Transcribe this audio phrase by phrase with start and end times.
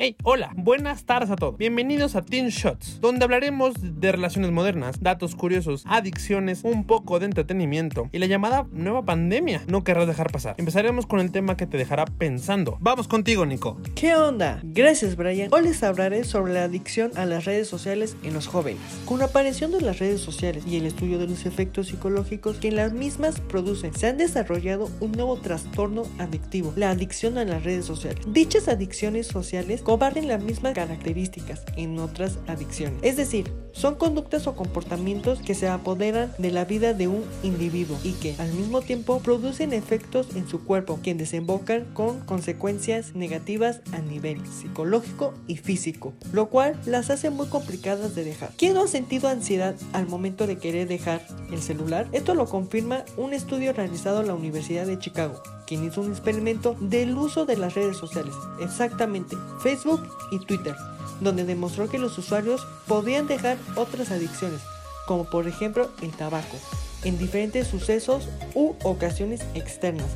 [0.00, 1.58] Hey, hola, buenas tardes a todos.
[1.58, 7.26] Bienvenidos a Teen Shots, donde hablaremos de relaciones modernas, datos curiosos, adicciones, un poco de
[7.26, 10.54] entretenimiento y la llamada nueva pandemia no querrás dejar pasar.
[10.56, 12.78] Empezaremos con el tema que te dejará pensando.
[12.80, 13.76] Vamos contigo, Nico.
[13.96, 14.60] ¿Qué onda?
[14.62, 15.52] Gracias, Brian.
[15.52, 18.80] Hoy les hablaré sobre la adicción a las redes sociales en los jóvenes.
[19.04, 22.70] Con la aparición de las redes sociales y el estudio de los efectos psicológicos que
[22.70, 27.84] las mismas producen, se han desarrollado un nuevo trastorno adictivo, la adicción a las redes
[27.84, 28.24] sociales.
[28.28, 32.98] Dichas adicciones sociales comparten las mismas características en otras adicciones.
[33.00, 37.96] Es decir, son conductas o comportamientos que se apoderan de la vida de un individuo
[38.04, 43.80] y que al mismo tiempo producen efectos en su cuerpo que desembocan con consecuencias negativas
[43.92, 48.50] a nivel psicológico y físico, lo cual las hace muy complicadas de dejar.
[48.58, 52.08] ¿Quién no ha sentido ansiedad al momento de querer dejar el celular?
[52.12, 56.76] Esto lo confirma un estudio realizado en la Universidad de Chicago, quien hizo un experimento
[56.80, 60.74] del uso de las redes sociales, exactamente Facebook y Twitter,
[61.20, 64.62] donde demostró que los usuarios podían dejar otras adicciones,
[65.06, 66.56] como por ejemplo el tabaco,
[67.04, 70.08] en diferentes sucesos u ocasiones externas,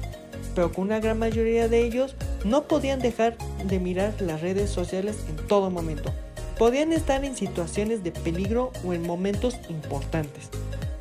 [0.55, 5.19] pero con una gran mayoría de ellos no podían dejar de mirar las redes sociales
[5.29, 6.15] en todo momento.
[6.59, 10.49] Podían estar en situaciones de peligro o en momentos importantes,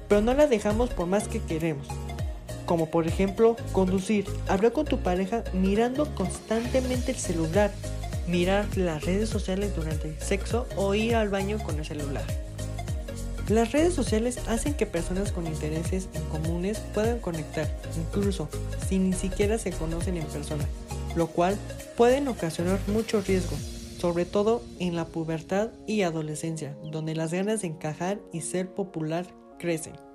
[0.10, 1.88] pero no las dejamos por más que queremos
[2.66, 7.72] como por ejemplo conducir, hablar con tu pareja mirando constantemente el celular,
[8.28, 12.24] mirar las redes sociales durante el sexo o ir al baño con el celular.
[13.50, 18.48] Las redes sociales hacen que personas con intereses en comunes puedan conectar, incluso
[18.88, 20.64] si ni siquiera se conocen en persona,
[21.16, 21.58] lo cual
[21.98, 23.58] pueden ocasionar mucho riesgo,
[24.00, 29.26] sobre todo en la pubertad y adolescencia, donde las ganas de encajar y ser popular
[29.60, 30.11] crecen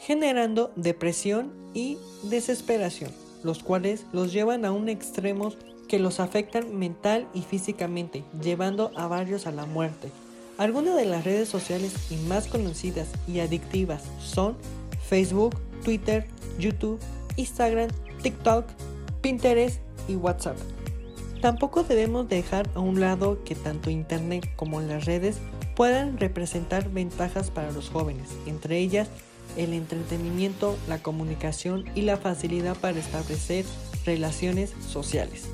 [0.00, 3.10] generando depresión y desesperación,
[3.42, 5.52] los cuales los llevan a un extremo
[5.88, 10.10] que los afectan mental y físicamente, llevando a varios a la muerte.
[10.58, 11.94] Algunas de las redes sociales
[12.26, 14.56] más conocidas y adictivas son
[15.08, 16.26] Facebook, Twitter,
[16.58, 16.98] YouTube,
[17.36, 17.88] Instagram,
[18.22, 18.66] TikTok,
[19.20, 20.56] Pinterest y WhatsApp.
[21.40, 25.36] Tampoco debemos dejar a un lado que tanto Internet como las redes
[25.76, 29.08] puedan representar ventajas para los jóvenes, entre ellas
[29.56, 33.64] el entretenimiento, la comunicación y la facilidad para establecer
[34.04, 35.44] relaciones sociales.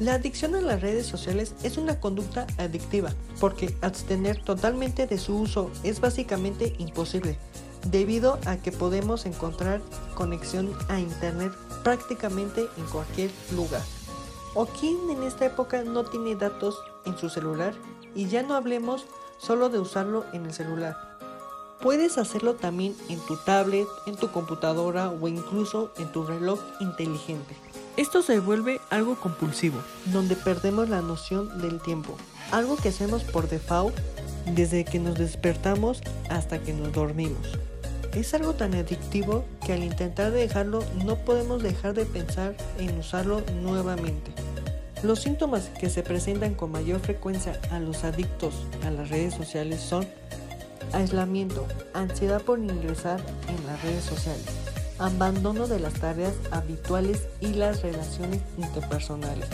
[0.00, 5.36] La adicción a las redes sociales es una conducta adictiva porque abstener totalmente de su
[5.36, 7.36] uso es básicamente imposible
[7.90, 9.80] debido a que podemos encontrar
[10.14, 11.52] conexión a internet
[11.82, 13.82] prácticamente en cualquier lugar.
[14.54, 17.74] ¿O quién en esta época no tiene datos en su celular?
[18.14, 19.06] Y ya no hablemos
[19.38, 21.17] solo de usarlo en el celular,
[21.80, 27.54] Puedes hacerlo también en tu tablet, en tu computadora o incluso en tu reloj inteligente.
[27.96, 32.16] Esto se vuelve algo compulsivo, donde perdemos la noción del tiempo,
[32.50, 33.96] algo que hacemos por default
[34.54, 36.00] desde que nos despertamos
[36.30, 37.46] hasta que nos dormimos.
[38.14, 43.42] Es algo tan adictivo que al intentar dejarlo no podemos dejar de pensar en usarlo
[43.62, 44.32] nuevamente.
[45.04, 49.80] Los síntomas que se presentan con mayor frecuencia a los adictos a las redes sociales
[49.80, 50.04] son
[50.92, 54.46] aislamiento, ansiedad por ingresar en las redes sociales,
[54.98, 59.48] abandono de las tareas habituales y las relaciones interpersonales,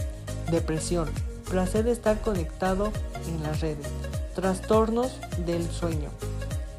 [0.50, 1.08] depresión,
[1.50, 2.92] placer de estar conectado
[3.26, 3.88] en las redes,
[4.34, 6.10] trastornos del sueño,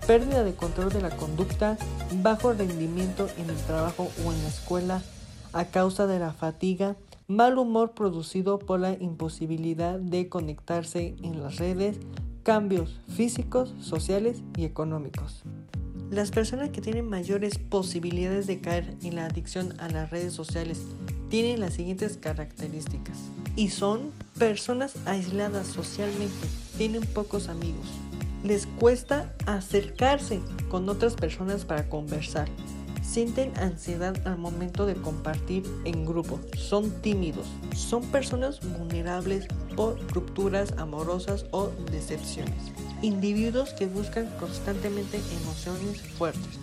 [0.07, 1.77] pérdida de control de la conducta,
[2.21, 5.01] bajo rendimiento en el trabajo o en la escuela
[5.53, 6.95] a causa de la fatiga,
[7.27, 11.97] mal humor producido por la imposibilidad de conectarse en las redes,
[12.45, 15.41] cambios físicos, sociales y económicos.
[16.11, 20.79] Las personas que tienen mayores posibilidades de caer en la adicción a las redes sociales
[21.29, 23.17] tienen las siguientes características.
[23.55, 26.47] Y son personas aisladas socialmente,
[26.77, 27.87] tienen pocos amigos,
[28.43, 30.39] les cuesta acercarse
[30.69, 32.47] con otras personas para conversar,
[33.05, 40.73] sienten ansiedad al momento de compartir en grupo, son tímidos, son personas vulnerables por rupturas
[40.77, 42.71] amorosas o decepciones,
[43.01, 46.59] individuos que buscan constantemente emociones fuertes.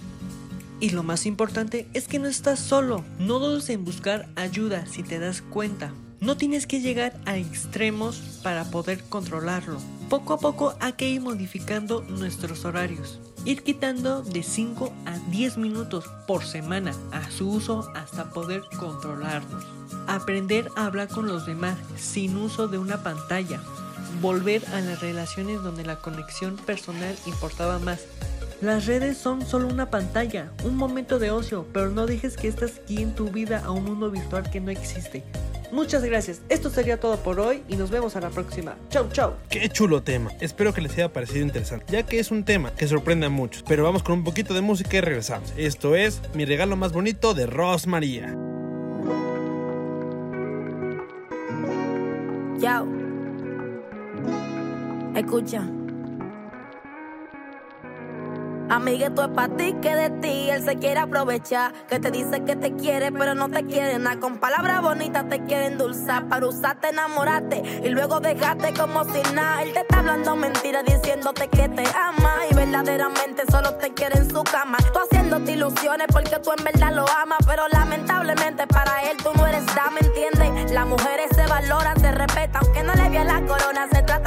[0.80, 5.04] Y lo más importante es que no estás solo, no dudes en buscar ayuda si
[5.04, 5.92] te das cuenta.
[6.20, 9.78] No tienes que llegar a extremos para poder controlarlo.
[10.08, 15.58] Poco a poco hay que ir modificando nuestros horarios ir quitando de 5 a 10
[15.58, 19.64] minutos por semana a su uso hasta poder controlarnos.
[20.06, 23.60] Aprender a hablar con los demás sin uso de una pantalla.
[24.20, 28.02] volver a las relaciones donde la conexión personal importaba más.
[28.60, 32.80] Las redes son solo una pantalla, un momento de ocio, pero no dejes que estas
[32.86, 35.24] guíen tu vida a un mundo virtual que no existe.
[35.72, 36.42] Muchas gracias.
[36.50, 38.76] Esto sería todo por hoy y nos vemos a la próxima.
[38.90, 39.32] Chau, chau.
[39.48, 40.30] Qué chulo tema.
[40.40, 43.64] Espero que les haya parecido interesante, ya que es un tema que sorprende a muchos.
[43.66, 45.52] Pero vamos con un poquito de música y regresamos.
[45.56, 48.36] Esto es Mi regalo más bonito de Ros María.
[52.60, 52.86] Chao.
[55.16, 55.81] Escucha.
[58.72, 61.74] Amigueto es para ti que de ti él se quiere aprovechar.
[61.90, 64.19] Que te dice que te quiere, pero no te quiere nada.
[64.19, 66.26] Con palabras bonitas te quiere endulzar.
[66.26, 69.62] Para usarte, enamorarte y luego dejarte como si nada.
[69.62, 72.34] Él te está hablando mentiras, diciéndote que te ama.
[72.50, 74.78] Y verdaderamente solo te quiere en su cama.
[74.90, 77.40] Tú haciéndote ilusiones porque tú en verdad lo amas.
[77.46, 80.72] Pero lamentablemente para él tú no eres dama, ¿entiendes?
[80.72, 82.62] Las mujeres se valoran, se respetan.
[82.64, 84.21] Aunque no le vea la corona, se tratan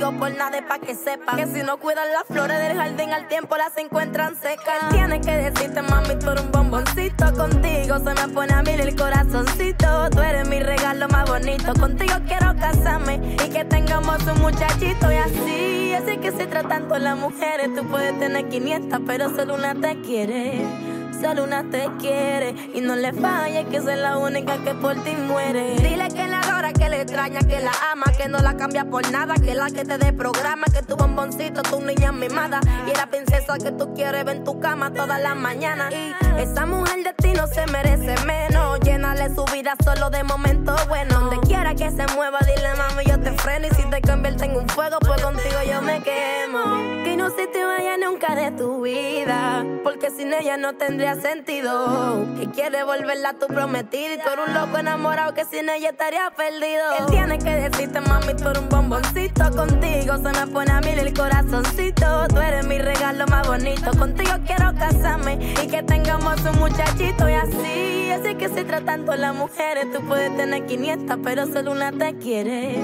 [0.00, 1.36] por nada, para que sepan.
[1.36, 4.82] Que si no cuidan las flores del jardín al tiempo las encuentran secas.
[4.82, 7.32] Él tiene que decirte, mami, tú eres un bomboncito.
[7.34, 10.10] Contigo se me pone a mí el corazoncito.
[10.10, 11.72] Tú eres mi regalo más bonito.
[11.74, 15.10] Contigo quiero casarme y que tengamos un muchachito.
[15.10, 17.74] Y así, así que se tratan todas las mujeres.
[17.74, 20.95] Tú puedes tener 500, pero solo una te quiere.
[21.20, 25.16] Solo una te quiere y no le falle que es la única que por ti
[25.16, 25.76] muere.
[25.76, 29.10] Dile que la adora, que le extraña, que la ama, que no la cambia por
[29.10, 33.06] nada, que la que te dé programa, que tu bomboncito, tu niña mimada y la
[33.06, 35.92] princesa que tú quieres ver en tu cama todas las mañanas.
[35.92, 38.80] Y esa mujer de ti no se merece menos.
[38.80, 41.20] Llénale su vida solo de momentos buenos.
[41.20, 43.66] Donde quiera que se mueva, dile mami, yo te freno.
[43.66, 47.04] Y si te convierto en un fuego, pues contigo yo me quemo.
[47.04, 52.24] Que no se te vaya nunca de tu vida, porque sin ella no tendría sentido.
[52.38, 55.90] Que quiere volverla a tu prometida y tú eres un loco enamorado que sin ella
[55.90, 56.84] estaría perdido.
[56.98, 59.50] Él tiene que decirte, mami, tú eres un bomboncito.
[59.50, 62.28] Contigo se me pone a mil el corazoncito.
[62.28, 63.90] Tú eres mi regalo más bonito.
[63.98, 68.10] Contigo quiero casarme y que tengamos un muchachito y así.
[68.12, 69.92] Así que se tratan todas las mujeres.
[69.92, 72.76] Tú puedes tener 500, pero solo una te quiere.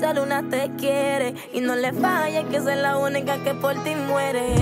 [0.00, 3.96] Solo una te quiere y no le falles que es la única que por ti
[3.96, 4.54] muere.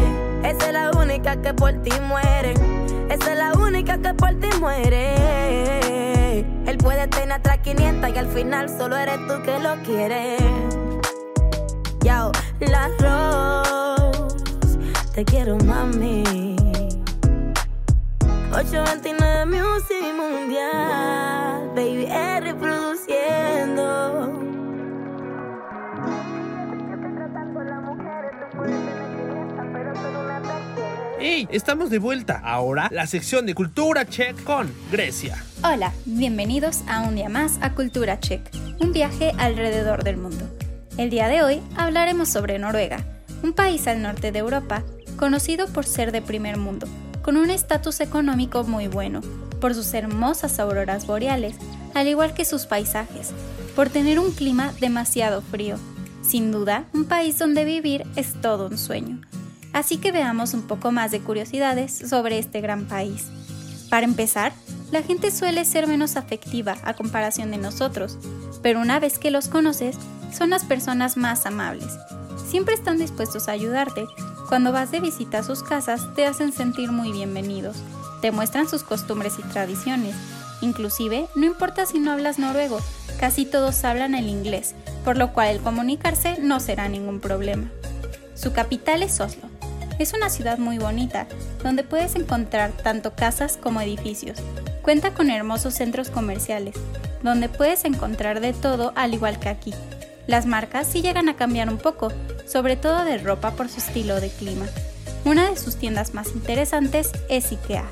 [0.42, 2.54] Esa es la única que por ti muere.
[3.08, 6.40] Esa es la única que por ti muere.
[6.66, 10.40] Él puede tener hasta 500 y al final solo eres tú que lo quieres.
[12.02, 12.30] Yo,
[12.60, 14.78] la Rose,
[15.14, 16.54] te quiero mami.
[18.52, 24.45] 829 Music Mundial, baby, es reproduciendo.
[31.28, 31.48] ¡Hey!
[31.50, 32.40] Estamos de vuelta.
[32.44, 35.44] Ahora la sección de Cultura Check con Grecia.
[35.64, 40.48] Hola, bienvenidos a un día más a Cultura Check, un viaje alrededor del mundo.
[40.96, 43.04] El día de hoy hablaremos sobre Noruega,
[43.42, 44.84] un país al norte de Europa
[45.16, 46.86] conocido por ser de primer mundo,
[47.22, 49.20] con un estatus económico muy bueno,
[49.60, 51.56] por sus hermosas auroras boreales,
[51.94, 53.32] al igual que sus paisajes,
[53.74, 55.76] por tener un clima demasiado frío.
[56.22, 59.20] Sin duda, un país donde vivir es todo un sueño.
[59.76, 63.26] Así que veamos un poco más de curiosidades sobre este gran país.
[63.90, 64.54] Para empezar,
[64.90, 68.16] la gente suele ser menos afectiva a comparación de nosotros,
[68.62, 69.98] pero una vez que los conoces,
[70.32, 71.92] son las personas más amables.
[72.48, 74.06] Siempre están dispuestos a ayudarte.
[74.48, 77.76] Cuando vas de visita a sus casas, te hacen sentir muy bienvenidos.
[78.22, 80.16] Te muestran sus costumbres y tradiciones.
[80.62, 82.80] Inclusive, no importa si no hablas noruego,
[83.20, 87.70] casi todos hablan el inglés, por lo cual el comunicarse no será ningún problema.
[88.34, 89.55] Su capital es Oslo.
[89.98, 91.26] Es una ciudad muy bonita,
[91.62, 94.38] donde puedes encontrar tanto casas como edificios.
[94.82, 96.74] Cuenta con hermosos centros comerciales,
[97.22, 99.72] donde puedes encontrar de todo al igual que aquí.
[100.26, 102.12] Las marcas sí llegan a cambiar un poco,
[102.46, 104.66] sobre todo de ropa por su estilo de clima.
[105.24, 107.86] Una de sus tiendas más interesantes es IKEA,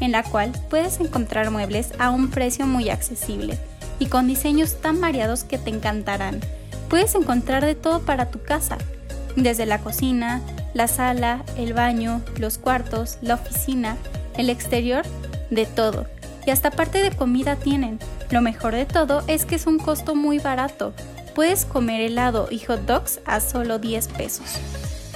[0.00, 3.58] en la cual puedes encontrar muebles a un precio muy accesible
[3.98, 6.40] y con diseños tan variados que te encantarán.
[6.88, 8.78] Puedes encontrar de todo para tu casa,
[9.34, 10.40] desde la cocina,
[10.74, 13.96] la sala, el baño, los cuartos, la oficina,
[14.36, 15.04] el exterior,
[15.50, 16.06] de todo.
[16.46, 17.98] Y hasta parte de comida tienen.
[18.30, 20.92] Lo mejor de todo es que es un costo muy barato.
[21.34, 24.58] Puedes comer helado y hot dogs a solo 10 pesos.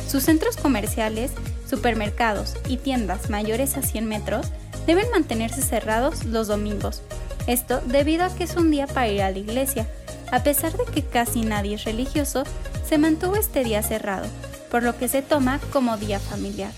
[0.09, 1.33] Sus centros comerciales,
[1.69, 4.47] supermercados y tiendas mayores a 100 metros
[4.87, 7.03] deben mantenerse cerrados los domingos.
[7.47, 9.87] Esto debido a que es un día para ir a la iglesia.
[10.31, 12.45] A pesar de que casi nadie es religioso,
[12.89, 14.27] se mantuvo este día cerrado,
[14.73, 16.73] por lo que se toma como día familiar.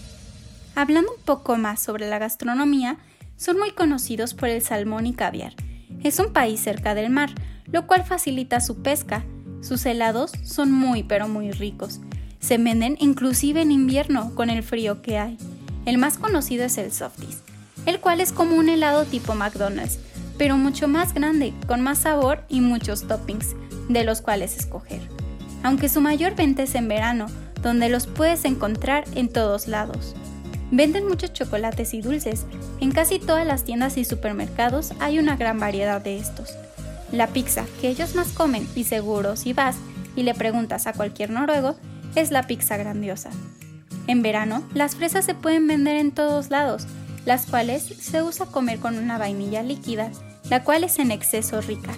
[0.75, 2.97] Hablando un poco más sobre la gastronomía,
[3.37, 5.55] son muy conocidos por el salmón y caviar.
[6.03, 7.31] Es un país cerca del mar,
[7.71, 9.25] lo cual facilita su pesca.
[9.63, 12.01] Sus helados son muy pero muy ricos.
[12.41, 15.39] Se venden inclusive en invierno con el frío que hay.
[15.87, 17.45] El más conocido es el Softies,
[17.87, 20.01] el cual es como un helado tipo McDonald's,
[20.37, 23.55] pero mucho más grande, con más sabor y muchos toppings,
[23.89, 25.09] de los cuales escoger.
[25.63, 27.27] Aunque su mayor venta es en verano,
[27.65, 30.15] donde los puedes encontrar en todos lados.
[30.71, 32.45] Venden muchos chocolates y dulces.
[32.79, 36.55] En casi todas las tiendas y supermercados hay una gran variedad de estos.
[37.11, 39.77] La pizza que ellos más comen y seguro si vas
[40.15, 41.77] y le preguntas a cualquier noruego
[42.15, 43.31] es la pizza grandiosa.
[44.07, 46.87] En verano, las fresas se pueden vender en todos lados,
[47.25, 50.11] las cuales se usa comer con una vainilla líquida,
[50.51, 51.95] la cual es en exceso rica,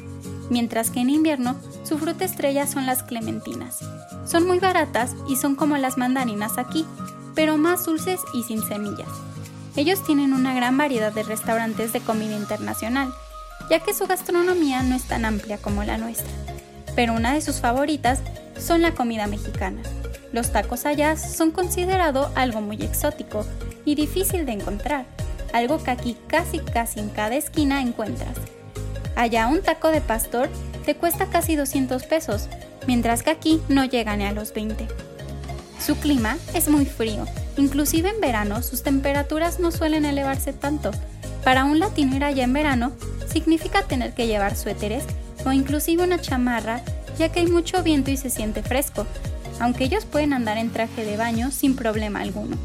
[0.51, 3.81] mientras que en invierno su fruta estrella son las clementinas.
[4.27, 6.85] Son muy baratas y son como las mandarinas aquí,
[7.35, 9.09] pero más dulces y sin semillas.
[9.77, 13.13] Ellos tienen una gran variedad de restaurantes de comida internacional,
[13.69, 16.33] ya que su gastronomía no es tan amplia como la nuestra.
[16.95, 18.21] Pero una de sus favoritas
[18.59, 19.83] son la comida mexicana.
[20.33, 23.45] Los tacos allá son considerado algo muy exótico
[23.85, 25.07] y difícil de encontrar,
[25.53, 28.37] algo que aquí casi casi en cada esquina encuentras.
[29.17, 30.49] Allá un taco de pastor
[30.85, 32.49] te cuesta casi 200 pesos,
[32.87, 34.87] mientras que aquí no llega ni a los 20.
[35.85, 37.25] Su clima es muy frío,
[37.57, 40.91] inclusive en verano sus temperaturas no suelen elevarse tanto.
[41.43, 42.93] Para un latino ir allá en verano
[43.33, 45.05] significa tener que llevar suéteres
[45.45, 46.83] o inclusive una chamarra,
[47.19, 49.07] ya que hay mucho viento y se siente fresco,
[49.61, 52.57] aunque ellos pueden andar en traje de baño sin problema alguno.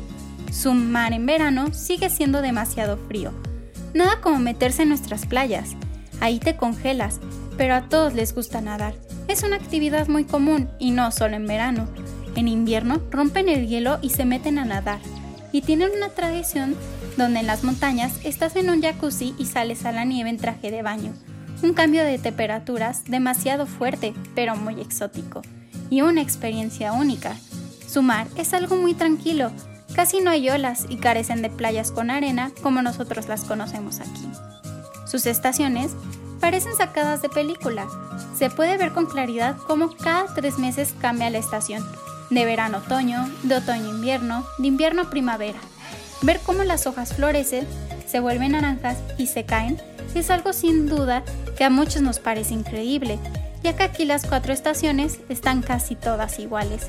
[0.52, 3.32] Su mar en verano sigue siendo demasiado frío.
[3.94, 5.70] Nada como meterse en nuestras playas.
[6.22, 7.20] Ahí te congelas,
[7.58, 8.94] pero a todos les gusta nadar.
[9.28, 11.88] Es una actividad muy común y no solo en verano.
[12.36, 15.00] En invierno rompen el hielo y se meten a nadar.
[15.52, 16.76] Y tienen una tradición
[17.18, 20.70] donde en las montañas estás en un jacuzzi y sales a la nieve en traje
[20.70, 21.12] de baño.
[21.64, 25.42] Un cambio de temperaturas demasiado fuerte, pero muy exótico.
[25.90, 27.36] Y una experiencia única.
[27.88, 29.52] Su mar es algo muy tranquilo,
[29.96, 34.51] casi no hay olas y carecen de playas con arena como nosotros las conocemos aquí.
[35.12, 35.92] Sus estaciones
[36.40, 37.86] parecen sacadas de película.
[38.34, 41.86] Se puede ver con claridad cómo cada tres meses cambia la estación,
[42.30, 45.60] de verano otoño, de otoño invierno, de invierno primavera.
[46.22, 47.68] Ver cómo las hojas florecen,
[48.08, 49.82] se vuelven naranjas y se caen
[50.16, 51.24] es algo sin duda
[51.58, 53.20] que a muchos nos parece increíble,
[53.64, 56.88] ya que aquí las cuatro estaciones están casi todas iguales.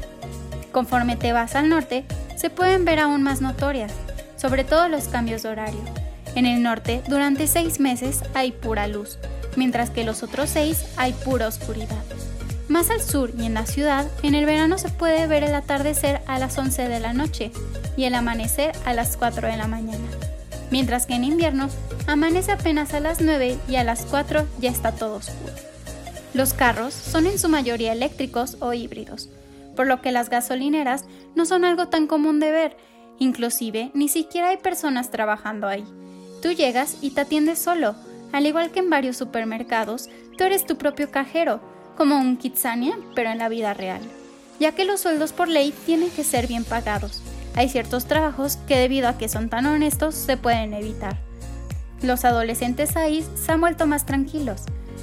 [0.71, 2.05] Conforme te vas al norte,
[2.37, 3.93] se pueden ver aún más notorias,
[4.37, 6.12] sobre todo los cambios de horario.
[6.35, 9.19] En el norte, durante seis meses hay pura luz,
[9.57, 12.03] mientras que los otros seis hay pura oscuridad.
[12.69, 16.23] Más al sur y en la ciudad, en el verano se puede ver el atardecer
[16.27, 17.53] a las 11 de la noche
[17.99, 20.09] y el amanecer a las 4 de la mañana,
[20.71, 21.69] mientras que en invierno
[22.07, 25.53] amanece apenas a las 9 y a las 4 ya está todo oscuro.
[26.33, 29.29] Los carros son en su mayoría eléctricos o híbridos,
[29.77, 32.77] por lo que las gasolineras no son algo tan común de ver,
[33.19, 35.85] inclusive ni siquiera hay personas trabajando ahí.
[36.43, 37.95] Tú llegas y te atiendes solo,
[38.33, 41.61] al igual que en varios supermercados, tú eres tu propio cajero,
[41.97, 44.01] como un Kitsania, pero en la vida real,
[44.59, 47.23] ya que los sueldos por ley tienen que ser bien pagados.
[47.55, 51.17] Hay ciertos trabajos que debido a que son tan honestos se pueden evitar.
[52.03, 54.63] Los adolescentes ahí se han vuelto más tranquilos.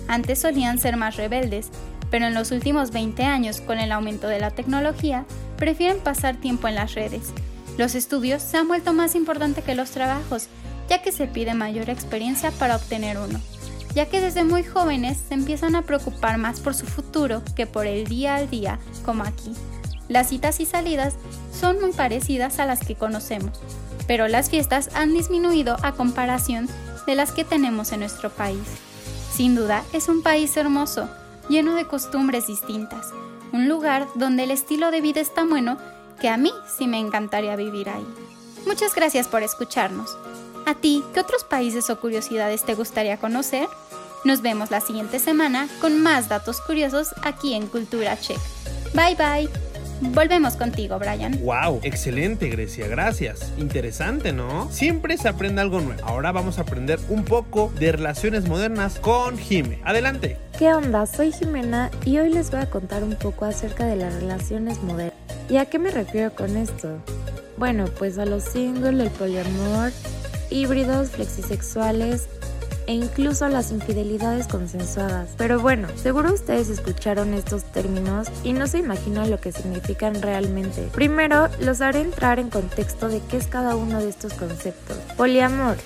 [0.10, 1.70] Antes solían ser más rebeldes,
[2.12, 6.68] pero en los últimos 20 años, con el aumento de la tecnología, prefieren pasar tiempo
[6.68, 7.32] en las redes.
[7.78, 10.50] Los estudios se han vuelto más importantes que los trabajos,
[10.90, 13.40] ya que se pide mayor experiencia para obtener uno
[13.94, 17.88] ya que desde muy jóvenes se empiezan a preocupar más por su futuro que por
[17.88, 19.54] el día al día, como aquí.
[20.08, 21.16] Las citas y salidas
[21.54, 23.60] son muy parecidas a las que conocemos,
[24.08, 26.68] pero las fiestas han disminuido a comparación
[27.06, 28.64] de las que tenemos en nuestro país.
[29.34, 31.10] Sin duda, es un país hermoso,
[31.50, 33.08] lleno de costumbres distintas,
[33.52, 35.78] un lugar donde el estilo de vida es tan bueno
[36.20, 38.06] que a mí sí me encantaría vivir ahí.
[38.66, 40.18] Muchas gracias por escucharnos.
[40.70, 43.68] ¿A ti qué otros países o curiosidades te gustaría conocer?
[44.24, 48.38] Nos vemos la siguiente semana con más datos curiosos aquí en Cultura Check.
[48.94, 49.50] Bye bye.
[50.14, 51.40] Volvemos contigo, Brian.
[51.42, 51.80] ¡Wow!
[51.82, 53.52] Excelente, Grecia, gracias.
[53.58, 54.70] Interesante, ¿no?
[54.70, 56.06] Siempre se aprende algo nuevo.
[56.06, 59.82] Ahora vamos a aprender un poco de relaciones modernas con Jime.
[59.86, 60.38] Adelante.
[60.60, 61.08] ¿Qué onda?
[61.08, 65.18] Soy Jimena y hoy les voy a contar un poco acerca de las relaciones modernas.
[65.50, 67.00] ¿Y a qué me refiero con esto?
[67.58, 69.92] Bueno, pues a los singles, el poliamor,
[70.50, 72.28] híbridos, flexisexuales
[72.88, 75.30] e incluso las infidelidades consensuadas.
[75.38, 80.90] Pero bueno, seguro ustedes escucharon estos términos y no se imaginan lo que significan realmente.
[80.92, 84.98] Primero, los haré entrar en contexto de qué es cada uno de estos conceptos.
[85.18, 85.78] Poliamor.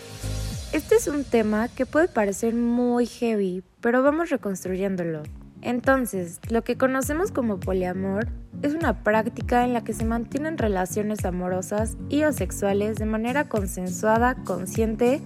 [0.72, 5.24] Este es un tema que puede parecer muy heavy, pero vamos reconstruyéndolo.
[5.64, 8.28] Entonces, lo que conocemos como poliamor
[8.62, 13.48] es una práctica en la que se mantienen relaciones amorosas y o sexuales de manera
[13.48, 15.22] consensuada, consciente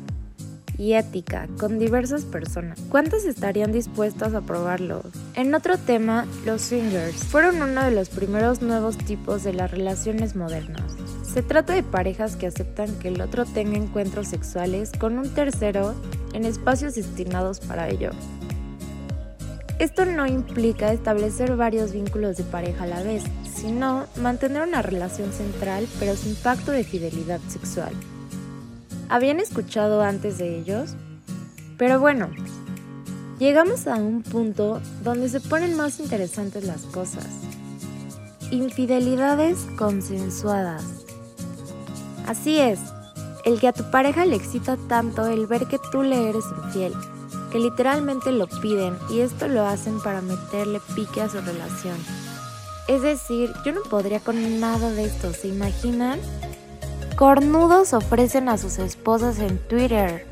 [0.77, 2.79] y ética con diversas personas.
[2.89, 5.01] ¿Cuántas estarían dispuestas a probarlo?
[5.33, 10.35] En otro tema, los swingers fueron uno de los primeros nuevos tipos de las relaciones
[10.35, 10.95] modernas.
[11.23, 15.95] Se trata de parejas que aceptan que el otro tenga encuentros sexuales con un tercero
[16.33, 18.11] en espacios destinados para ello.
[19.79, 25.31] Esto no implica establecer varios vínculos de pareja a la vez, sino mantener una relación
[25.31, 27.93] central pero sin pacto de fidelidad sexual.
[29.07, 30.95] ¿Habían escuchado antes de ellos?
[31.77, 32.29] Pero bueno,
[33.37, 37.27] llegamos a un punto donde se ponen más interesantes las cosas.
[38.49, 40.83] Infidelidades consensuadas.
[42.25, 42.79] Así es,
[43.45, 46.93] el que a tu pareja le excita tanto el ver que tú le eres infiel,
[47.51, 51.97] que literalmente lo piden y esto lo hacen para meterle pique a su relación.
[52.87, 56.19] Es decir, yo no podría con nada de esto, ¿se imaginan?
[57.17, 60.25] Cornudos ofrecen a sus esposas en Twitter.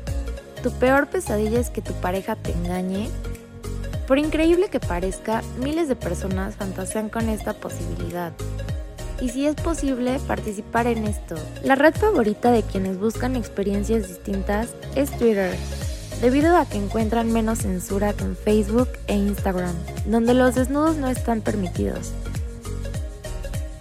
[0.62, 3.10] ¿Tu peor pesadilla es que tu pareja te engañe?
[4.06, 8.32] Por increíble que parezca, miles de personas fantasean con esta posibilidad.
[9.20, 11.34] Y si es posible, participar en esto.
[11.62, 15.56] La red favorita de quienes buscan experiencias distintas es Twitter,
[16.20, 19.74] debido a que encuentran menos censura que en Facebook e Instagram,
[20.06, 22.12] donde los desnudos no están permitidos.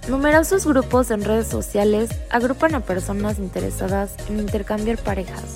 [0.07, 5.55] Numerosos grupos en redes sociales agrupan a personas interesadas en intercambiar parejas,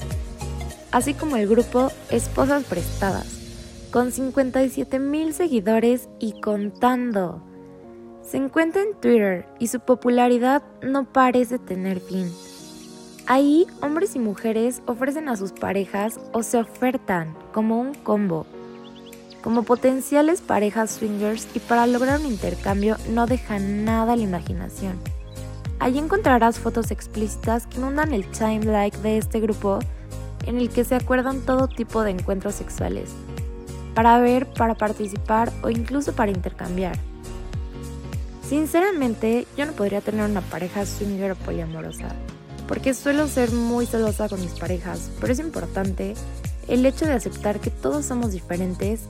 [0.92, 3.28] así como el grupo Esposas Prestadas,
[3.92, 7.44] con 57 mil seguidores y contando.
[8.24, 12.32] Se encuentra en Twitter y su popularidad no parece tener fin.
[13.28, 18.46] Ahí, hombres y mujeres ofrecen a sus parejas o se ofertan como un combo
[19.42, 25.00] como potenciales parejas swingers y para lograr un intercambio no deja nada a la imaginación.
[25.80, 29.80] Allí encontrarás fotos explícitas que inundan el timeline de este grupo
[30.46, 33.12] en el que se acuerdan todo tipo de encuentros sexuales,
[33.94, 36.98] para ver, para participar o incluso para intercambiar.
[38.48, 42.10] Sinceramente, yo no podría tener una pareja swinger o poliamorosa,
[42.70, 46.14] porque suelo ser muy celosa con mis parejas, pero es importante
[46.68, 49.02] el hecho de aceptar que todos somos diferentes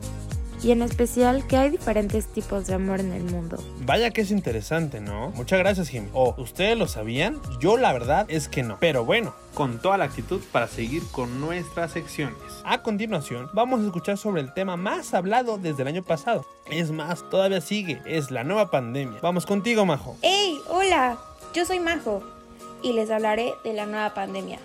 [0.64, 3.62] y en especial que hay diferentes tipos de amor en el mundo.
[3.82, 5.32] Vaya que es interesante, ¿no?
[5.32, 6.08] Muchas gracias, Jim.
[6.14, 7.38] ¿O ustedes lo sabían?
[7.60, 8.78] Yo la verdad es que no.
[8.80, 12.38] Pero bueno, con toda la actitud para seguir con nuestras secciones.
[12.64, 16.46] A continuación, vamos a escuchar sobre el tema más hablado desde el año pasado.
[16.72, 19.20] Es más, todavía sigue, es la nueva pandemia.
[19.22, 20.18] Vamos contigo, Majo.
[20.22, 20.58] ¡Hey!
[20.70, 21.18] Hola,
[21.54, 22.39] yo soy Majo
[22.82, 24.60] y les hablaré de la nueva pandemia,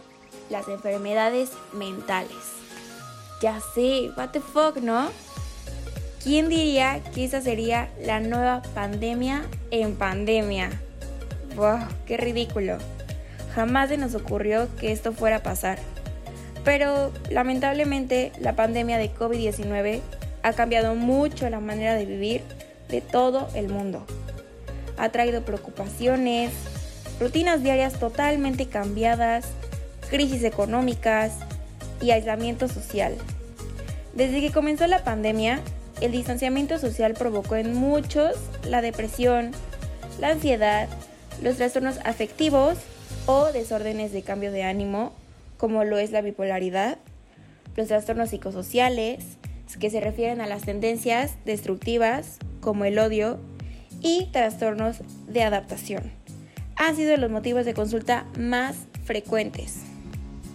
[0.50, 2.36] las enfermedades mentales.
[3.40, 5.10] Ya sé, what the fuck, ¿no?
[6.22, 10.70] ¿Quién diría que esa sería la nueva pandemia en pandemia?
[11.54, 11.80] ¡Wow!
[12.06, 12.78] ¡Qué ridículo!
[13.54, 15.78] Jamás se nos ocurrió que esto fuera a pasar.
[16.64, 20.00] Pero lamentablemente la pandemia de COVID-19
[20.42, 22.42] ha cambiado mucho la manera de vivir
[22.88, 24.06] de todo el mundo.
[24.96, 26.52] Ha traído preocupaciones,
[27.20, 29.46] rutinas diarias totalmente cambiadas,
[30.10, 31.32] crisis económicas
[32.00, 33.16] y aislamiento social.
[34.14, 35.60] Desde que comenzó la pandemia,
[36.00, 39.52] el distanciamiento social provocó en muchos la depresión,
[40.20, 40.88] la ansiedad,
[41.42, 42.78] los trastornos afectivos
[43.26, 45.12] o desórdenes de cambio de ánimo,
[45.56, 46.98] como lo es la bipolaridad,
[47.76, 49.24] los trastornos psicosociales,
[49.78, 53.38] que se refieren a las tendencias destructivas, como el odio,
[54.00, 56.12] y trastornos de adaptación.
[56.76, 59.82] Han sido los motivos de consulta más frecuentes.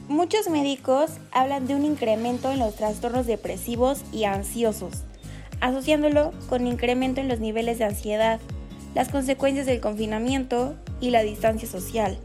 [0.08, 5.03] Muchos médicos hablan de un incremento en los trastornos depresivos y ansiosos,
[5.62, 8.39] asociándolo con incremento en los niveles de ansiedad,
[8.95, 12.17] las consecuencias del confinamiento y la distancia social.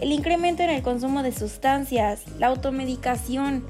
[0.00, 3.64] El incremento en el consumo de sustancias, la automedicación,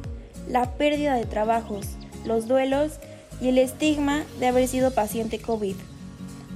[0.47, 1.87] la pérdida de trabajos,
[2.25, 2.99] los duelos
[3.41, 5.77] y el estigma de haber sido paciente COVID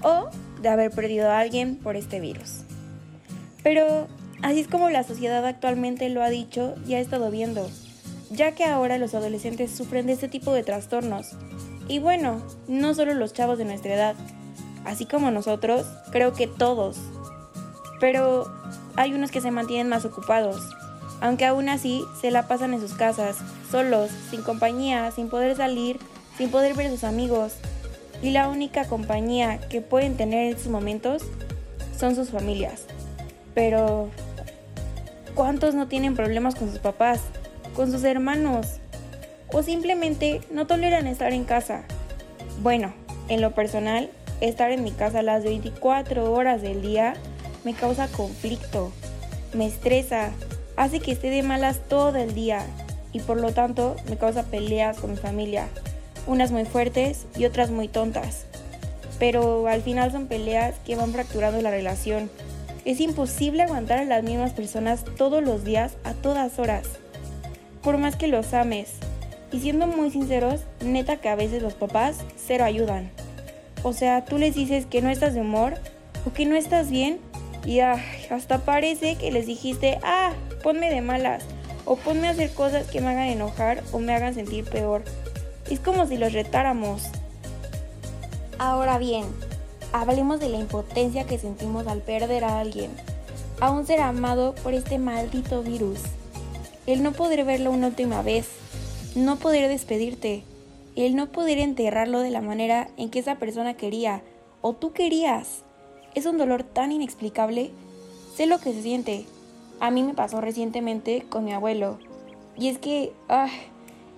[0.03, 0.29] o
[0.61, 2.66] de haber perdido a alguien por este virus.
[3.67, 4.07] Pero
[4.43, 7.69] así es como la sociedad actualmente lo ha dicho y ha estado viendo,
[8.31, 11.33] ya que ahora los adolescentes sufren de este tipo de trastornos
[11.89, 14.15] y bueno, no solo los chavos de nuestra edad,
[14.85, 16.97] así como nosotros, creo que todos.
[17.99, 18.47] Pero
[18.95, 20.63] hay unos que se mantienen más ocupados,
[21.21, 23.39] aunque aún así se la pasan en sus casas,
[23.73, 25.99] solos, sin compañía, sin poder salir,
[26.39, 27.55] sin poder ver a sus amigos.
[28.23, 31.25] Y la única compañía que pueden tener en estos momentos
[31.99, 32.85] son sus familias.
[33.57, 34.11] Pero,
[35.35, 37.23] ¿cuántos no tienen problemas con sus papás,
[37.75, 38.79] con sus hermanos,
[39.53, 41.85] o simplemente no toleran estar en casa.
[42.63, 42.93] Bueno,
[43.29, 47.15] en lo personal, estar en mi casa las 24 horas del día
[47.65, 48.93] me causa conflicto,
[49.53, 50.31] me estresa,
[50.77, 52.65] hace que esté de malas todo el día
[53.13, 55.69] y por lo tanto me causa peleas con mi familia,
[56.27, 58.45] unas muy fuertes y otras muy tontas.
[59.19, 62.31] Pero al final son peleas que van fracturando la relación.
[62.87, 66.87] Es imposible aguantar a las mismas personas todos los días a todas horas.
[67.83, 68.93] Por más que los ames.
[69.51, 73.11] Y siendo muy sinceros, neta que a veces los papás cero ayudan.
[73.83, 75.75] O sea, tú les dices que no estás de humor
[76.25, 77.19] o que no estás bien
[77.65, 81.43] y hasta parece que les dijiste, ah, ponme de malas
[81.87, 85.03] o ponme a hacer cosas que me hagan enojar o me hagan sentir peor.
[85.69, 87.03] Es como si los retáramos.
[88.59, 89.25] Ahora bien,
[90.01, 92.91] hablemos de la impotencia que sentimos al perder a alguien,
[93.61, 96.01] a un ser amado por este maldito virus.
[96.87, 98.47] El no poder verlo una última vez,
[99.15, 100.45] no poder despedirte,
[100.97, 104.23] el no poder enterrarlo de la manera en que esa persona quería
[104.61, 105.63] o tú querías.
[106.15, 107.71] Es un dolor tan inexplicable.
[108.35, 109.27] Sé lo que se siente.
[109.81, 111.99] A mí me pasó recientemente con mi abuelo.
[112.59, 113.49] Y es que, ah,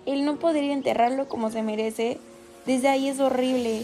[0.07, 2.19] el no poder enterrarlo como se merece,
[2.67, 3.83] desde ahí es horrible.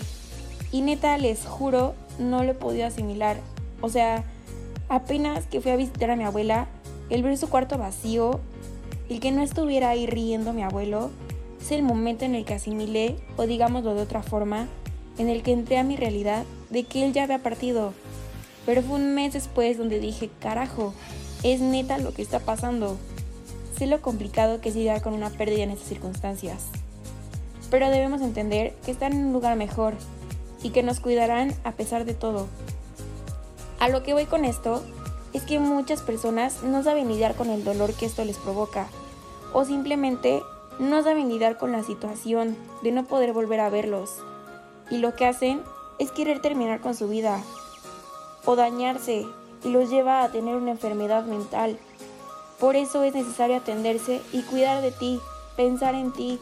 [0.74, 3.36] Y neta, les juro, no lo he podido asimilar.
[3.80, 4.24] O sea,
[4.88, 6.66] apenas que fui a visitar a mi abuela,
[7.10, 8.40] el ver su cuarto vacío,
[9.08, 11.12] el que no estuviera ahí riendo mi abuelo,
[11.60, 14.66] es el momento en el que asimilé, o digámoslo de otra forma,
[15.16, 17.94] en el que entré a mi realidad de que él ya había partido.
[18.66, 20.92] Pero fue un mes después donde dije, carajo,
[21.44, 22.98] es neta lo que está pasando.
[23.78, 26.64] Sé lo complicado que es lidiar con una pérdida en estas circunstancias.
[27.70, 29.94] Pero debemos entender que están en un lugar mejor
[30.64, 32.48] y que nos cuidarán a pesar de todo.
[33.78, 34.82] A lo que voy con esto
[35.32, 38.88] es que muchas personas no saben lidiar con el dolor que esto les provoca
[39.52, 40.42] o simplemente
[40.80, 44.10] no saben lidiar con la situación de no poder volver a verlos
[44.90, 45.62] y lo que hacen
[46.00, 47.40] es querer terminar con su vida
[48.44, 49.24] o dañarse
[49.62, 51.78] y los lleva a tener una enfermedad mental
[52.58, 55.20] por eso es necesario atenderse y cuidar de ti,
[55.56, 56.38] pensar en ti.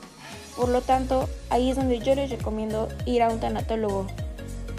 [0.56, 4.06] Por lo tanto, ahí es donde yo les recomiendo ir a un tanatólogo.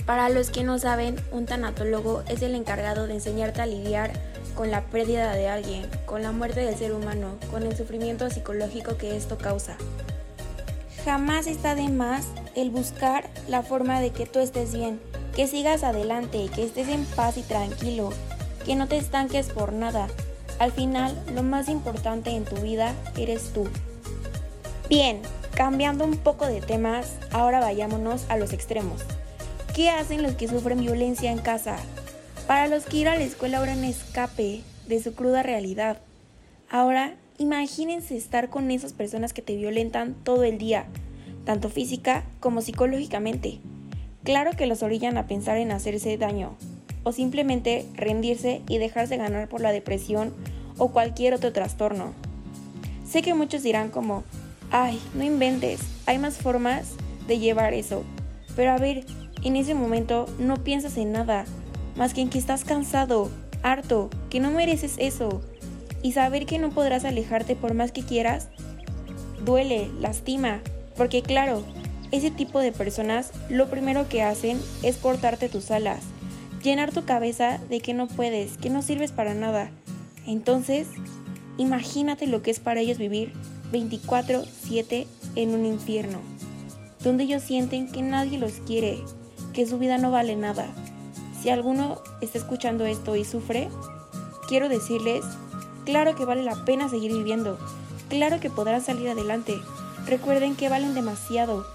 [0.05, 4.12] Para los que no saben, un tanatólogo es el encargado de enseñarte a lidiar
[4.55, 8.97] con la pérdida de alguien, con la muerte del ser humano, con el sufrimiento psicológico
[8.97, 9.77] que esto causa.
[11.05, 14.99] Jamás está de más el buscar la forma de que tú estés bien,
[15.36, 18.12] que sigas adelante, que estés en paz y tranquilo,
[18.65, 20.07] que no te estanques por nada,
[20.59, 23.67] al final, lo más importante en tu vida eres tú.
[24.88, 25.21] Bien,
[25.56, 29.02] cambiando un poco de temas, ahora vayámonos a los extremos.
[29.76, 31.78] ¿Qué hacen los que sufren violencia en casa?
[32.48, 35.98] Para los que ir a la escuela ahora en escape de su cruda realidad.
[36.70, 40.86] Ahora, imagínense estar con esas personas que te violentan todo el día,
[41.46, 43.60] tanto física como psicológicamente.
[44.24, 46.56] Claro que los orillan a pensar en hacerse daño,
[47.04, 50.34] o simplemente rendirse y dejarse ganar por la depresión
[50.78, 52.13] o cualquier otro trastorno.
[53.08, 54.24] Sé que muchos dirán como,
[54.73, 56.93] ay, no inventes, hay más formas
[57.27, 58.03] de llevar eso.
[58.55, 59.05] Pero a ver,
[59.43, 61.45] en ese momento no piensas en nada,
[61.95, 63.29] más que en que estás cansado,
[63.62, 65.41] harto, que no mereces eso.
[66.01, 68.49] Y saber que no podrás alejarte por más que quieras,
[69.45, 70.59] duele, lastima,
[70.97, 71.63] porque claro,
[72.12, 75.99] ese tipo de personas lo primero que hacen es cortarte tus alas,
[76.63, 79.69] llenar tu cabeza de que no puedes, que no sirves para nada.
[80.25, 80.88] Entonces,
[81.57, 83.33] imagínate lo que es para ellos vivir
[83.73, 86.19] 24/7 en un infierno,
[87.03, 89.03] donde ellos sienten que nadie los quiere,
[89.51, 90.67] que su vida no vale nada.
[91.41, 93.67] Si alguno está escuchando esto y sufre,
[94.47, 95.25] quiero decirles,
[95.83, 97.57] claro que vale la pena seguir viviendo,
[98.07, 99.55] claro que podrán salir adelante.
[100.05, 101.65] Recuerden que valen demasiado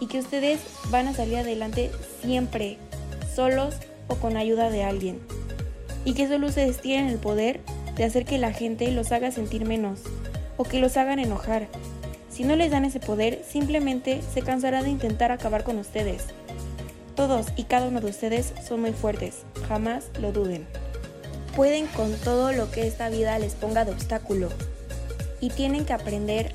[0.00, 0.60] y que ustedes
[0.90, 1.90] van a salir adelante
[2.22, 2.78] siempre,
[3.34, 3.74] solos
[4.08, 5.20] o con ayuda de alguien.
[6.04, 7.60] Y que solo ustedes tienen el poder
[7.96, 10.00] de hacer que la gente los haga sentir menos
[10.56, 11.68] o que los hagan enojar.
[12.30, 16.26] Si no les dan ese poder, simplemente se cansará de intentar acabar con ustedes.
[17.14, 20.66] Todos y cada uno de ustedes son muy fuertes, jamás lo duden.
[21.54, 24.48] Pueden con todo lo que esta vida les ponga de obstáculo
[25.40, 26.52] y tienen que aprender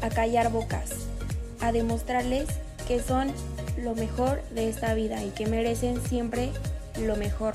[0.00, 0.90] a callar bocas,
[1.60, 2.46] a demostrarles
[2.86, 3.30] que son
[3.76, 6.50] lo mejor de esta vida y que merecen siempre
[6.98, 7.54] lo mejor.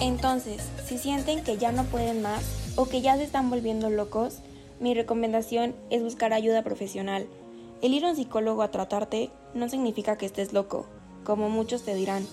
[0.00, 4.38] Entonces, si sienten que ya no pueden más o que ya se están volviendo locos,
[4.80, 7.26] mi recomendación es buscar ayuda profesional.
[7.82, 10.86] El ir a un psicólogo a tratarte no significa que estés loco,
[11.22, 12.26] como muchos te dirán.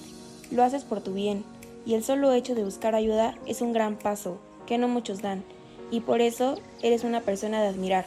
[0.50, 1.44] Lo haces por tu bien,
[1.86, 5.44] y el solo hecho de buscar ayuda es un gran paso, que no muchos dan,
[5.92, 8.06] y por eso eres una persona de admirar.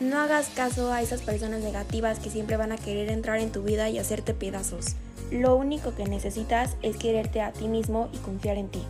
[0.00, 3.62] No hagas caso a esas personas negativas que siempre van a querer entrar en tu
[3.62, 4.94] vida y hacerte pedazos.
[5.30, 8.80] Lo único que necesitas es quererte a ti mismo y confiar en ti.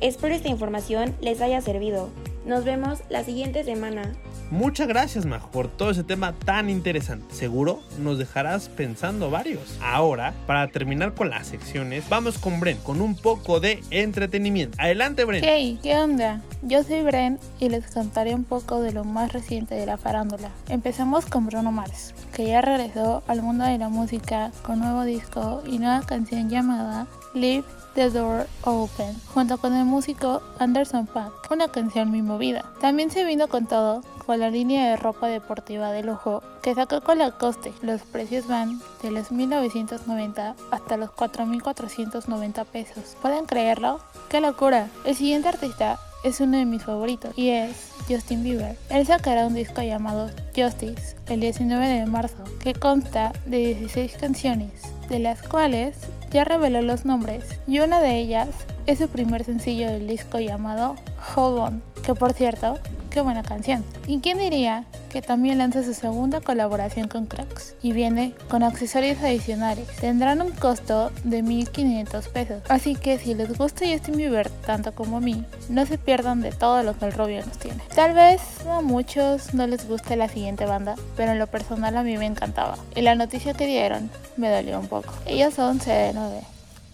[0.00, 2.10] Espero esta información les haya servido.
[2.46, 4.12] Nos vemos la siguiente semana.
[4.50, 7.34] Muchas gracias, Majo, por todo ese tema tan interesante.
[7.34, 9.78] Seguro nos dejarás pensando varios.
[9.82, 14.76] Ahora, para terminar con las secciones, vamos con Bren, con un poco de entretenimiento.
[14.78, 15.42] Adelante, Bren.
[15.42, 16.42] Hey, ¿qué onda?
[16.62, 20.50] Yo soy Bren y les contaré un poco de lo más reciente de la farándula.
[20.68, 25.62] Empezamos con Bruno Mars, que ya regresó al mundo de la música con nuevo disco
[25.66, 31.68] y nueva canción llamada Leave the Door Open, junto con el músico Anderson Paak, una
[31.68, 32.64] canción muy movida.
[32.80, 37.00] También se vino con todo con la línea de ropa deportiva de lujo que sacó
[37.02, 37.72] con la coste.
[37.82, 43.16] Los precios van de los 1990 hasta los 4.490 pesos.
[43.20, 44.00] ¿Pueden creerlo?
[44.28, 44.88] ¡Qué locura!
[45.04, 48.76] El siguiente artista es uno de mis favoritos y es Justin Bieber.
[48.88, 54.70] Él sacará un disco llamado Justice el 19 de marzo que consta de 16 canciones,
[55.08, 55.96] de las cuales
[56.34, 58.48] ya reveló los nombres y una de ellas
[58.86, 60.96] es su primer sencillo del disco llamado
[61.36, 62.76] Hold On, que por cierto
[63.14, 63.84] qué buena canción.
[64.08, 67.76] ¿Y quién diría que también lanza su segunda colaboración con Crocs?
[67.80, 69.86] Y viene con accesorios adicionales.
[70.00, 72.62] Tendrán un costo de 1500 pesos.
[72.68, 76.50] Así que si les gusta Justin Bieber tanto como a mí, no se pierdan de
[76.50, 77.78] todo lo que el Rubio nos tiene.
[77.94, 82.02] Tal vez a muchos no les guste la siguiente banda, pero en lo personal a
[82.02, 82.78] mí me encantaba.
[82.96, 85.14] Y la noticia que dieron me dolió un poco.
[85.24, 86.42] Ellos son CD9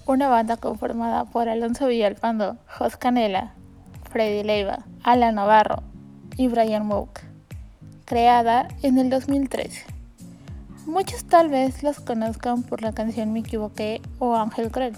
[0.06, 3.52] una banda conformada por Alonso Villalpando, Jos Canela,
[4.10, 5.84] Freddy Leiva, Alan Navarro,
[6.40, 7.20] y Brian Mook,
[8.06, 9.84] creada en el 2013.
[10.86, 14.94] Muchos tal vez los conozcan por la canción Me Equivoqué o Ángel Cruel.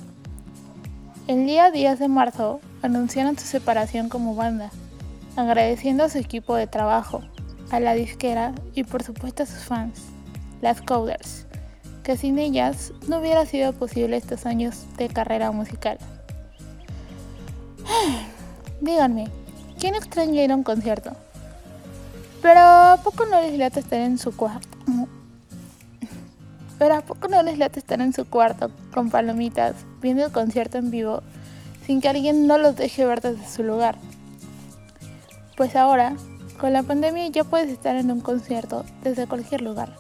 [1.27, 4.71] El día 10 de marzo anunciaron su separación como banda,
[5.35, 7.23] agradeciendo a su equipo de trabajo,
[7.73, 10.01] a la disquera y por supuesto a sus fans,
[10.61, 11.49] las Coders,
[12.05, 15.99] que sin ellas no hubiera sido posible estos años de carrera musical.
[18.81, 19.27] Díganme,
[19.81, 21.17] ¿quién extraña ir a un concierto?
[22.43, 24.77] Pero ¿a poco no les late estar en su cuarto?
[26.77, 30.77] Pero ¿a poco no les late estar en su cuarto con palomitas, viendo el concierto
[30.77, 31.23] en vivo,
[31.87, 33.97] sin que alguien no los deje ver desde su lugar?
[35.57, 36.17] Pues ahora,
[36.59, 39.95] con la pandemia ya puedes estar en un concierto desde cualquier lugar.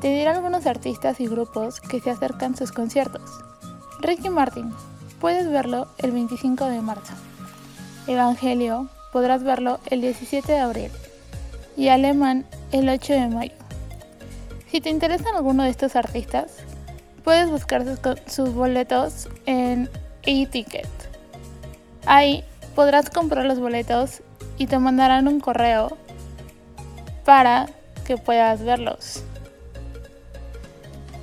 [0.00, 3.30] Te diré algunos artistas y grupos que se acercan a sus conciertos.
[4.00, 4.72] Ricky Martin,
[5.20, 7.12] puedes verlo el 25 de marzo.
[8.06, 10.90] Evangelio, podrás verlo el 17 de abril
[11.76, 13.52] y Alemán el 8 de mayo.
[14.70, 16.52] Si te interesan alguno de estos artistas,
[17.24, 17.84] puedes buscar
[18.26, 19.90] sus, boletos en
[20.22, 20.88] e-ticket.
[22.06, 24.22] Ahí podrás comprar los boletos
[24.58, 25.96] y te mandarán un correo
[27.24, 27.68] para
[28.06, 29.22] que puedas verlos.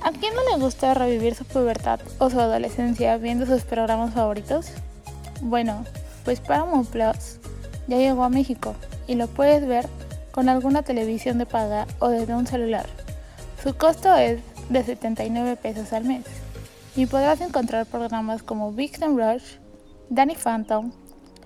[0.02, 4.68] ¿A quién no le gusta revivir su pubertad o su adolescencia viendo sus programas favoritos?
[5.42, 5.84] Bueno,
[6.24, 7.38] pues Paramount Plus
[7.86, 8.74] ya llegó a México
[9.06, 9.86] y lo puedes ver
[10.32, 12.86] con alguna televisión de paga o desde un celular.
[13.62, 16.24] Su costo es de 79 pesos al mes
[16.96, 19.56] y podrás encontrar programas como Big Rush,
[20.08, 20.92] Danny Phantom,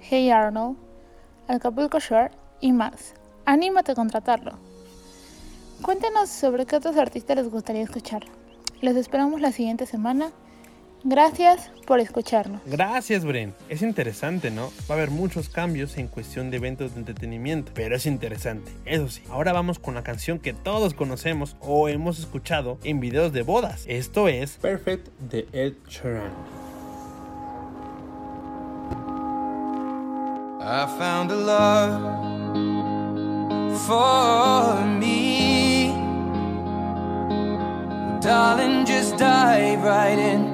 [0.00, 0.76] Hey Arnold,
[1.48, 3.14] Acapulco Shore y más.
[3.44, 4.52] Anímate a contratarlo.
[5.82, 8.24] Cuéntenos sobre qué otros artistas les gustaría escuchar.
[8.80, 10.30] Los esperamos la siguiente semana
[11.06, 12.62] Gracias por escucharnos.
[12.64, 13.54] Gracias, Bren.
[13.68, 14.72] Es interesante, ¿no?
[14.90, 18.72] Va a haber muchos cambios en cuestión de eventos de entretenimiento, pero es interesante.
[18.86, 23.34] Eso sí, ahora vamos con la canción que todos conocemos o hemos escuchado en videos
[23.34, 23.84] de bodas.
[23.86, 26.32] Esto es Perfect de Ed Sheeran.
[30.66, 32.00] I found a love
[33.86, 35.92] for me.
[38.22, 40.53] Darling, just dive right in.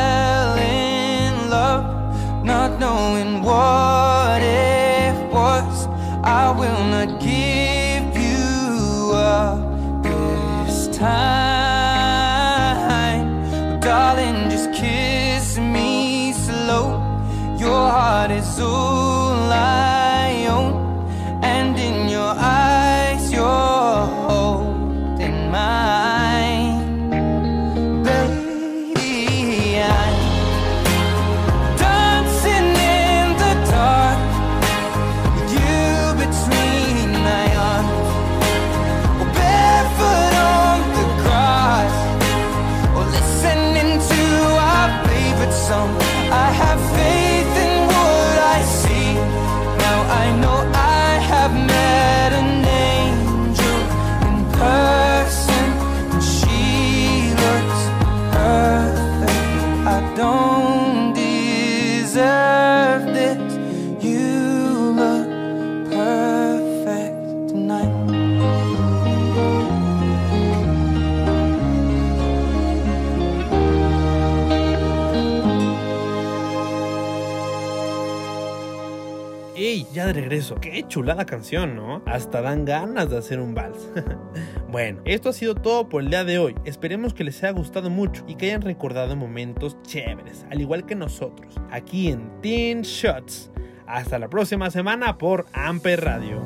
[80.87, 82.01] Chulada canción, ¿no?
[82.05, 83.89] Hasta dan ganas de hacer un vals.
[84.69, 86.55] bueno, esto ha sido todo por el día de hoy.
[86.65, 90.95] Esperemos que les haya gustado mucho y que hayan recordado momentos chéveres, al igual que
[90.95, 93.51] nosotros, aquí en Teen Shots.
[93.87, 96.41] Hasta la próxima semana por Amper Radio.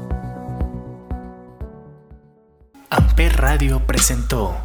[2.89, 4.55] Amper Radio presentó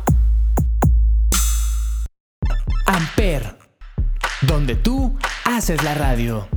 [2.87, 3.57] Amper,
[4.43, 6.49] donde tú haces la radio.